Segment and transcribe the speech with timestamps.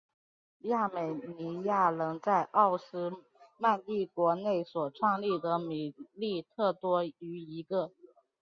[0.61, 3.11] 亚美尼亚人在奥斯
[3.59, 7.91] 曼帝国内所创立的米利特多于一个。